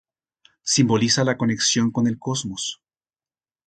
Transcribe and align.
Simboliza 0.63 1.23
la 1.23 1.37
conexión 1.37 1.91
con 1.91 2.07
el 2.07 2.17
cosmos. 2.17 2.81